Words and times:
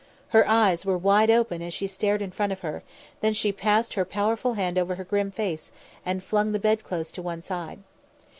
Her 0.29 0.47
eyes 0.47 0.83
were 0.83 0.97
wide 0.97 1.29
open 1.29 1.61
as 1.61 1.75
she 1.75 1.85
stared 1.85 2.23
in 2.23 2.31
front 2.31 2.51
of 2.51 2.61
her, 2.61 2.81
then 3.19 3.33
she 3.33 3.51
passed 3.51 3.93
her 3.93 4.03
powerful 4.03 4.55
hand 4.55 4.79
over 4.79 4.95
her 4.95 5.03
grim 5.03 5.29
face 5.29 5.71
and 6.03 6.23
flung 6.23 6.53
the 6.53 6.59
bedclothes 6.59 7.11
to 7.11 7.21
one 7.21 7.43
side. 7.43 7.81